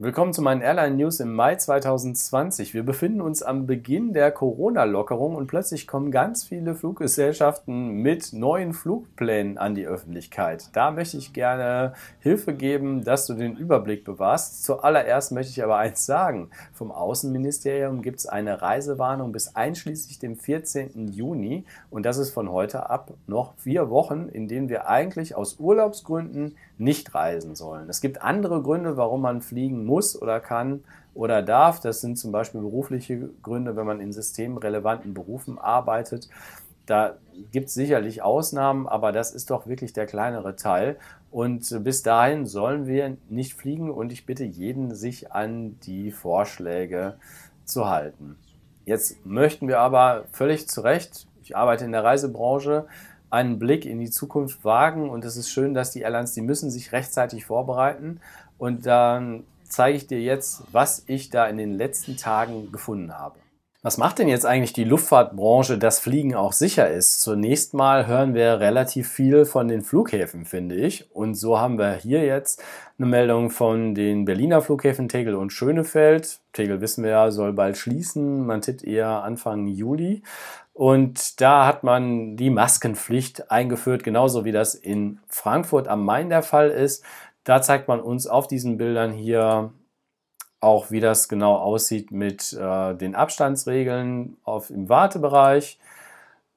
[0.00, 2.74] Willkommen zu meinen Airline News im Mai 2020.
[2.74, 8.72] Wir befinden uns am Beginn der Corona-Lockerung und plötzlich kommen ganz viele Fluggesellschaften mit neuen
[8.72, 10.70] Flugplänen an die Öffentlichkeit.
[10.72, 14.64] Da möchte ich gerne Hilfe geben, dass du den Überblick bewahrst.
[14.64, 16.50] Zuallererst möchte ich aber eins sagen.
[16.72, 21.06] Vom Außenministerium gibt es eine Reisewarnung bis einschließlich dem 14.
[21.12, 25.60] Juni und das ist von heute ab noch vier Wochen, in denen wir eigentlich aus
[25.60, 27.88] Urlaubsgründen nicht reisen sollen.
[27.88, 30.82] Es gibt andere Gründe, warum man fliegen muss oder kann
[31.14, 31.80] oder darf.
[31.80, 36.28] Das sind zum Beispiel berufliche Gründe, wenn man in systemrelevanten Berufen arbeitet.
[36.86, 37.16] Da
[37.50, 40.96] gibt es sicherlich Ausnahmen, aber das ist doch wirklich der kleinere Teil.
[41.30, 47.14] Und bis dahin sollen wir nicht fliegen und ich bitte jeden, sich an die Vorschläge
[47.64, 48.36] zu halten.
[48.84, 52.86] Jetzt möchten wir aber völlig zu Recht, ich arbeite in der Reisebranche,
[53.34, 56.70] einen Blick in die Zukunft wagen und es ist schön, dass die Airlines, die müssen
[56.70, 58.20] sich rechtzeitig vorbereiten
[58.56, 63.38] und dann zeige ich dir jetzt, was ich da in den letzten Tagen gefunden habe.
[63.84, 67.20] Was macht denn jetzt eigentlich die Luftfahrtbranche, dass Fliegen auch sicher ist?
[67.20, 71.14] Zunächst mal hören wir relativ viel von den Flughäfen, finde ich.
[71.14, 72.62] Und so haben wir hier jetzt
[72.96, 76.40] eine Meldung von den Berliner Flughäfen Tegel und Schönefeld.
[76.54, 78.46] Tegel wissen wir ja, soll bald schließen.
[78.46, 80.22] Man tippt eher Anfang Juli.
[80.74, 86.42] Und da hat man die Maskenpflicht eingeführt, genauso wie das in Frankfurt am Main der
[86.42, 87.04] Fall ist.
[87.44, 89.72] Da zeigt man uns auf diesen Bildern hier
[90.60, 95.78] auch, wie das genau aussieht mit äh, den Abstandsregeln auf, im Wartebereich.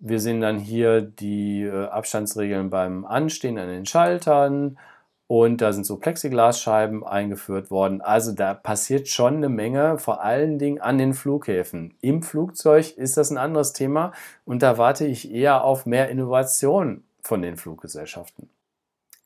[0.00, 4.78] Wir sehen dann hier die äh, Abstandsregeln beim Anstehen an den Schaltern
[5.28, 8.00] und da sind so Plexiglasscheiben eingeführt worden.
[8.00, 11.94] Also da passiert schon eine Menge, vor allen Dingen an den Flughäfen.
[12.00, 14.12] Im Flugzeug ist das ein anderes Thema
[14.44, 18.48] und da warte ich eher auf mehr Innovation von den Fluggesellschaften.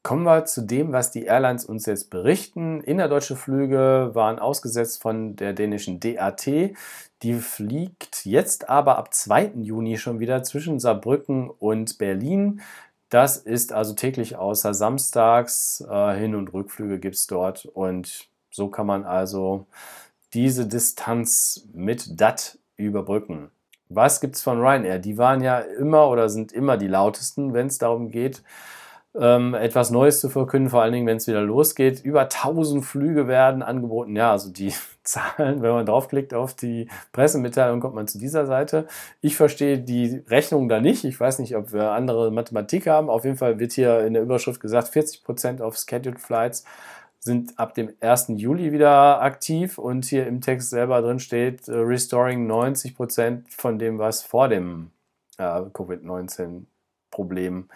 [0.03, 2.81] Kommen wir zu dem, was die Airlines uns jetzt berichten.
[2.81, 6.45] Innerdeutsche Flüge waren ausgesetzt von der dänischen DAT.
[7.23, 9.53] Die fliegt jetzt aber ab 2.
[9.59, 12.61] Juni schon wieder zwischen Saarbrücken und Berlin.
[13.13, 15.85] Das ist also täglich außer samstags.
[15.87, 17.67] Äh, Hin- und Rückflüge gibt es dort.
[17.67, 19.67] Und so kann man also
[20.33, 23.51] diese Distanz mit DAT überbrücken.
[23.91, 24.99] Was gibt es von Ryanair?
[24.99, 28.43] Die waren ja immer oder sind immer die lautesten, wenn es darum geht,
[29.19, 32.01] ähm, etwas Neues zu verkünden, vor allen Dingen, wenn es wieder losgeht.
[32.05, 34.17] Über 1000 Flüge werden angeboten.
[34.17, 34.73] Ja, also die
[35.05, 38.87] Zahlen, wenn man draufklickt auf die Pressemitteilung, kommt man zu dieser Seite.
[39.21, 41.05] Ich verstehe die Rechnung da nicht.
[41.05, 43.11] Ich weiß nicht, ob wir andere Mathematik haben.
[43.11, 46.65] Auf jeden Fall wird hier in der Überschrift gesagt, 40% auf Scheduled Flights
[47.25, 48.33] sind ab dem 1.
[48.37, 53.99] Juli wieder aktiv und hier im Text selber drin steht, uh, restoring 90% von dem,
[53.99, 54.91] was vor dem
[55.39, 57.69] äh, Covid-19-Problem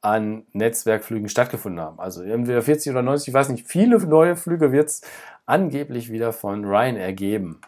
[0.00, 1.98] an Netzwerkflügen stattgefunden haben.
[1.98, 5.02] Also entweder 40 oder 90, ich weiß nicht, viele neue Flüge wird es
[5.46, 7.60] angeblich wieder von Ryanair geben.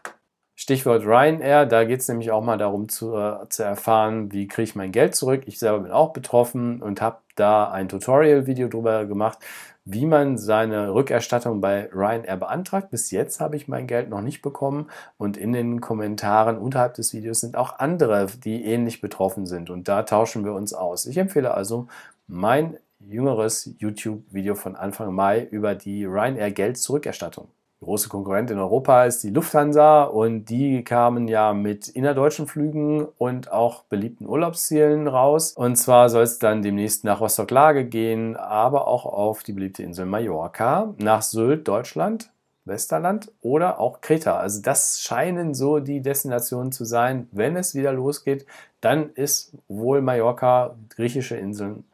[0.61, 4.65] Stichwort Ryanair, da geht es nämlich auch mal darum zu, äh, zu erfahren, wie kriege
[4.65, 5.43] ich mein Geld zurück.
[5.47, 9.39] Ich selber bin auch betroffen und habe da ein Tutorial-Video drüber gemacht,
[9.85, 12.91] wie man seine Rückerstattung bei Ryanair beantragt.
[12.91, 17.13] Bis jetzt habe ich mein Geld noch nicht bekommen und in den Kommentaren unterhalb des
[17.15, 21.07] Videos sind auch andere, die ähnlich betroffen sind und da tauschen wir uns aus.
[21.07, 21.87] Ich empfehle also
[22.29, 27.49] mein jüngeres YouTube-Video von Anfang Mai über die Ryanair Geld-Zurückerstattung.
[27.81, 33.51] Große Konkurrent in Europa ist die Lufthansa und die kamen ja mit innerdeutschen Flügen und
[33.51, 35.53] auch beliebten Urlaubszielen raus.
[35.53, 40.07] Und zwar soll es dann demnächst nach Rostock-Lage gehen, aber auch auf die beliebte Insel
[40.07, 42.31] Mallorca, nach Sylt, Deutschland,
[42.65, 44.39] Westerland oder auch Kreta.
[44.39, 47.29] Also das scheinen so die Destinationen zu sein.
[47.33, 48.45] Wenn es wieder losgeht,
[48.81, 51.85] dann ist wohl Mallorca, griechische Inseln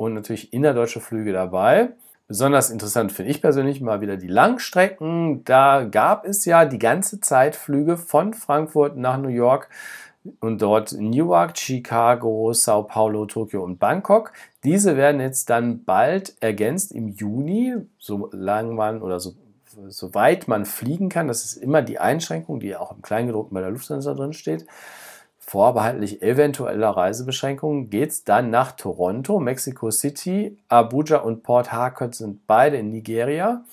[0.00, 1.90] und natürlich innerdeutsche Flüge dabei.
[2.26, 5.44] Besonders interessant finde ich persönlich mal wieder die Langstrecken.
[5.44, 9.68] Da gab es ja die ganze Zeit Flüge von Frankfurt nach New York
[10.40, 14.32] und dort Newark, Chicago, Sao Paulo, Tokio und Bangkok.
[14.64, 19.34] Diese werden jetzt dann bald ergänzt im Juni, solange man oder so,
[19.88, 21.28] soweit man fliegen kann.
[21.28, 24.64] Das ist immer die Einschränkung, die auch im Kleingedruckten bei der Lufthansa drin steht
[25.50, 32.46] vorbehaltlich eventueller Reisebeschränkungen geht es dann nach Toronto, Mexico City, Abuja und Port Harcourt sind
[32.46, 33.64] beide in Nigeria.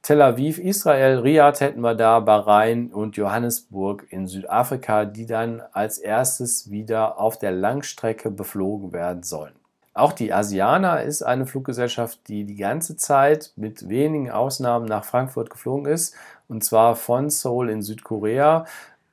[0.00, 5.98] Tel Aviv, Israel, Riyadh hätten wir da, Bahrain und Johannesburg in Südafrika, die dann als
[5.98, 9.52] erstes wieder auf der Langstrecke beflogen werden sollen.
[9.92, 15.50] Auch die Asiana ist eine Fluggesellschaft, die die ganze Zeit mit wenigen Ausnahmen nach Frankfurt
[15.50, 16.14] geflogen ist,
[16.48, 18.64] und zwar von Seoul in Südkorea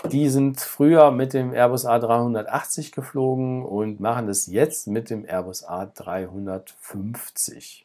[0.06, 5.68] die sind früher mit dem Airbus A380 geflogen und machen das jetzt mit dem Airbus
[5.68, 7.84] A350.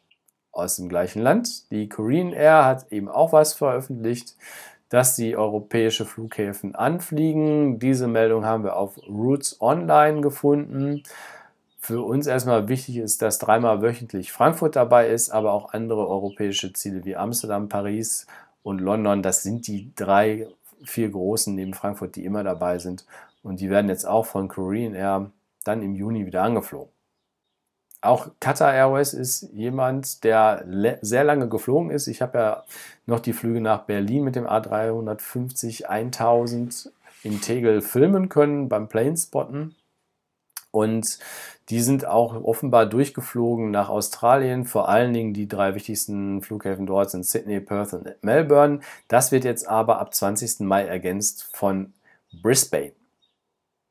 [0.52, 1.70] aus dem gleichen Land.
[1.70, 4.36] Die Korean Air hat eben auch was veröffentlicht,
[4.88, 7.78] dass die europäische Flughäfen anfliegen.
[7.78, 11.04] Diese Meldung haben wir auf Routes Online gefunden.
[11.78, 16.72] Für uns erstmal wichtig ist, dass dreimal wöchentlich Frankfurt dabei ist, aber auch andere europäische
[16.72, 18.26] Ziele wie Amsterdam, Paris
[18.62, 19.22] und London.
[19.22, 20.48] Das sind die drei,
[20.84, 23.06] vier großen neben Frankfurt, die immer dabei sind.
[23.42, 25.30] Und die werden jetzt auch von Korean Air
[25.64, 26.92] dann im Juni wieder angeflogen.
[28.02, 30.64] Auch Qatar Airways ist jemand, der
[31.02, 32.06] sehr lange geflogen ist.
[32.06, 32.64] Ich habe ja
[33.04, 36.92] noch die Flüge nach Berlin mit dem A350 1000
[37.22, 39.76] in Tegel filmen können beim Planespotten.
[40.70, 41.18] Und
[41.68, 44.64] die sind auch offenbar durchgeflogen nach Australien.
[44.64, 48.80] Vor allen Dingen die drei wichtigsten Flughäfen dort sind Sydney, Perth und Melbourne.
[49.08, 50.60] Das wird jetzt aber ab 20.
[50.60, 51.92] Mai ergänzt von
[52.42, 52.92] Brisbane.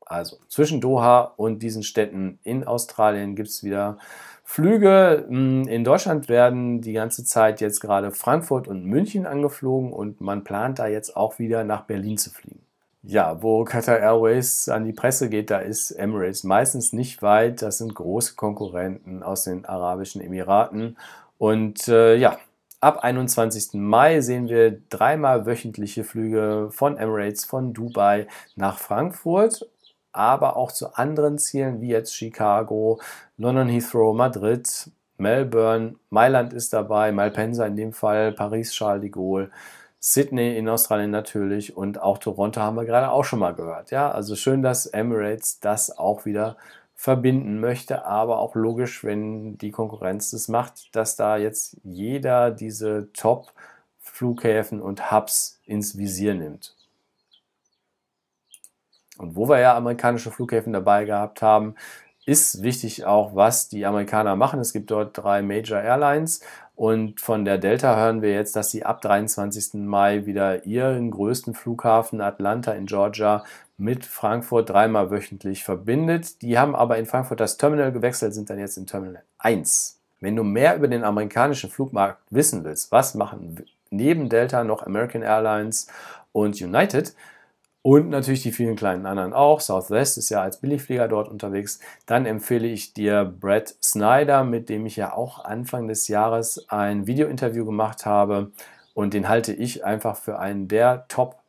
[0.05, 3.99] Also zwischen Doha und diesen Städten in Australien gibt es wieder
[4.43, 5.25] Flüge.
[5.27, 10.43] Hm, in Deutschland werden die ganze Zeit jetzt gerade Frankfurt und München angeflogen und man
[10.43, 12.69] plant da jetzt auch wieder nach Berlin zu fliegen.
[13.01, 17.62] Ja, wo Qatar Airways an die Presse geht, da ist Emirates meistens nicht weit.
[17.62, 20.98] Das sind große Konkurrenten aus den Arabischen Emiraten.
[21.38, 22.38] Und äh, ja,
[22.81, 23.74] ab 21.
[23.74, 29.66] Mai sehen wir dreimal wöchentliche Flüge von Emirates, von Dubai nach Frankfurt
[30.12, 33.00] aber auch zu anderen Zielen wie jetzt Chicago,
[33.38, 39.51] London Heathrow, Madrid, Melbourne, Mailand ist dabei, Malpensa in dem Fall, Paris, Charles de Gaulle,
[40.00, 43.92] Sydney in Australien natürlich und auch Toronto haben wir gerade auch schon mal gehört.
[43.92, 46.56] Ja, also schön, dass Emirates das auch wieder
[46.96, 53.12] verbinden möchte, aber auch logisch, wenn die Konkurrenz das macht, dass da jetzt jeder diese
[53.13, 56.75] Top-Flughäfen und Hubs ins Visier nimmt.
[59.18, 61.75] Und wo wir ja amerikanische Flughäfen dabei gehabt haben,
[62.29, 64.59] ist wichtig auch, was die Amerikaner machen.
[64.59, 66.41] Es gibt dort drei Major Airlines
[66.75, 69.73] und von der Delta hören wir jetzt, dass sie ab 23.
[69.85, 73.43] Mai wieder ihren größten Flughafen Atlanta in Georgia
[73.77, 76.43] mit Frankfurt dreimal wöchentlich verbindet.
[76.43, 79.99] Die haben aber in Frankfurt das Terminal gewechselt, sind dann jetzt in Terminal 1.
[80.19, 85.23] Wenn du mehr über den amerikanischen Flugmarkt wissen willst, was machen neben Delta noch American
[85.23, 85.87] Airlines
[86.31, 87.15] und United,
[87.89, 89.62] und natürlich die vielen kleinen anderen auch.
[89.62, 91.80] Southwest ist ja als Billigflieger dort unterwegs.
[92.06, 97.07] Dann empfehle ich dir Brad Snyder, mit dem ich ja auch Anfang des Jahres ein
[97.07, 98.51] Video-Interview gemacht habe.
[98.94, 101.39] Und den halte ich einfach für einen der Top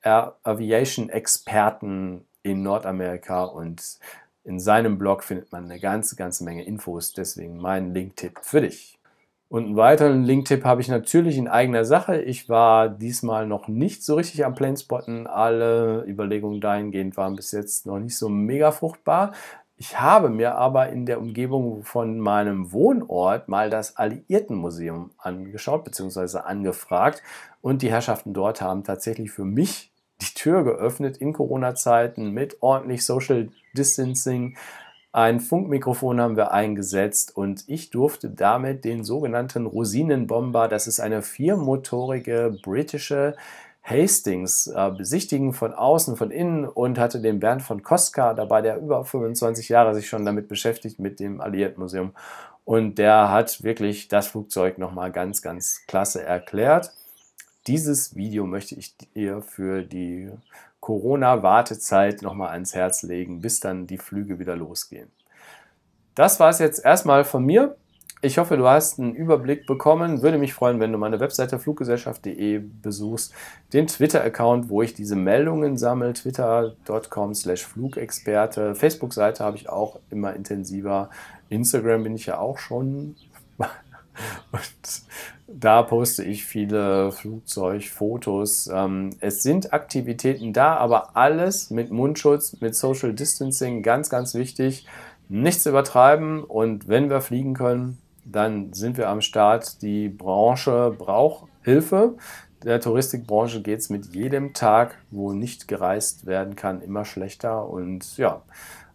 [0.00, 3.44] Aviation-Experten in Nordamerika.
[3.44, 3.98] Und
[4.42, 7.12] in seinem Blog findet man eine ganze, ganze Menge Infos.
[7.12, 8.93] Deswegen mein Link-Tipp für dich.
[9.54, 12.20] Und einen weiteren Link-Tipp habe ich natürlich in eigener Sache.
[12.20, 15.28] Ich war diesmal noch nicht so richtig am Planespotten.
[15.28, 19.32] Alle Überlegungen dahingehend waren bis jetzt noch nicht so mega fruchtbar.
[19.76, 26.38] Ich habe mir aber in der Umgebung von meinem Wohnort mal das Alliiertenmuseum angeschaut bzw.
[26.38, 27.22] angefragt
[27.60, 33.06] und die Herrschaften dort haben tatsächlich für mich die Tür geöffnet in Corona-Zeiten mit ordentlich
[33.06, 34.56] Social Distancing,
[35.14, 41.22] ein Funkmikrofon haben wir eingesetzt und ich durfte damit den sogenannten Rosinenbomber, das ist eine
[41.22, 43.36] viermotorige britische
[43.84, 48.78] Hastings äh, besichtigen von außen, von innen und hatte den Bernd von Koska dabei, der
[48.78, 52.10] über 25 Jahre sich schon damit beschäftigt mit dem Alliiertenmuseum
[52.64, 56.92] und der hat wirklich das Flugzeug nochmal ganz, ganz klasse erklärt.
[57.68, 60.32] Dieses Video möchte ich dir für die
[60.84, 65.10] Corona-Wartezeit nochmal ans Herz legen, bis dann die Flüge wieder losgehen.
[66.14, 67.74] Das war es jetzt erstmal von mir.
[68.20, 70.20] Ich hoffe, du hast einen Überblick bekommen.
[70.20, 73.32] Würde mich freuen, wenn du meine Webseite fluggesellschaft.de besuchst,
[73.72, 78.74] den Twitter-Account, wo ich diese Meldungen sammle, twitter.com slash Flugexperte.
[78.74, 81.08] Facebook-Seite habe ich auch immer intensiver.
[81.48, 83.16] Instagram bin ich ja auch schon.
[84.52, 85.02] Und
[85.46, 88.68] da poste ich viele Flugzeugfotos.
[88.72, 94.86] Ähm, es sind Aktivitäten da, aber alles mit Mundschutz, mit Social Distancing, ganz, ganz wichtig.
[95.28, 99.82] Nichts übertreiben und wenn wir fliegen können, dann sind wir am Start.
[99.82, 102.16] Die Branche braucht Hilfe.
[102.62, 107.68] Der Touristikbranche geht es mit jedem Tag, wo nicht gereist werden kann, immer schlechter.
[107.68, 108.42] Und ja,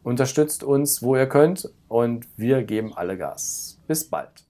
[0.02, 3.80] unterstützt uns, wo ihr könnt und wir geben alle Gas.
[3.88, 4.49] Bis bald.